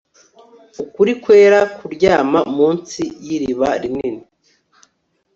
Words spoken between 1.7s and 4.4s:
kuryama munsi y iriba rinini